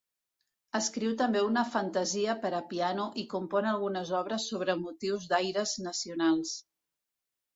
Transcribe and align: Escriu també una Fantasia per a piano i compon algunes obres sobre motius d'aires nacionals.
Escriu 0.77 1.11
també 1.17 1.41
una 1.47 1.61
Fantasia 1.73 2.35
per 2.45 2.51
a 2.59 2.61
piano 2.71 3.05
i 3.23 3.27
compon 3.35 3.69
algunes 3.73 4.13
obres 4.21 4.49
sobre 4.53 4.77
motius 4.81 5.31
d'aires 5.35 5.75
nacionals. 5.89 6.55